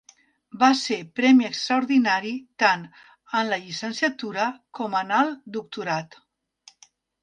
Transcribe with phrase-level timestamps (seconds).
[0.61, 2.33] Va ser premi extraordinari
[2.65, 2.87] tant
[3.43, 6.23] en la llicenciatura com en el doctorat.